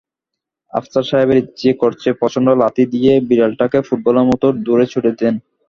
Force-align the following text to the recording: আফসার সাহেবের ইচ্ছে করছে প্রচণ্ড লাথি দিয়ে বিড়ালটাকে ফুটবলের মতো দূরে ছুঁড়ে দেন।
আফসার 0.73 1.05
সাহেবের 1.09 1.37
ইচ্ছে 1.43 1.69
করছে 1.81 2.07
প্রচণ্ড 2.19 2.47
লাথি 2.61 2.83
দিয়ে 2.93 3.13
বিড়ালটাকে 3.29 3.79
ফুটবলের 3.87 4.25
মতো 4.29 4.45
দূরে 4.65 4.85
ছুঁড়ে 4.91 5.11
দেন। 5.19 5.35